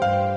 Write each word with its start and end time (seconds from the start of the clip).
Bye. 0.00 0.35